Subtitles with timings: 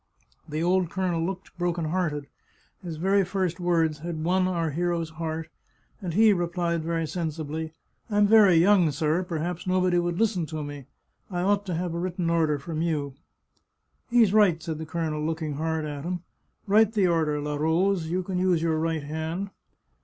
[0.49, 2.25] The old colonel looked broken hearted.
[2.81, 5.47] His very first words had won our hero's heart,
[6.01, 7.73] and he replied very sensibly,"
[8.09, 10.87] I'm very young, sir; perhaps nobody would listen to me.
[11.29, 13.13] I ought to have a writ ten order from you.""
[14.09, 16.21] He's right," said the colonel, looking hard at him."
[16.65, 17.39] Write the order.
[17.39, 19.51] La Rose; you can use your right hand."